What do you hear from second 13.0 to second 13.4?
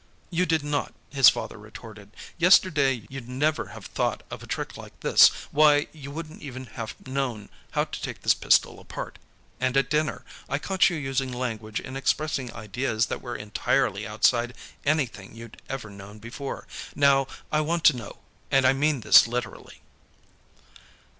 that were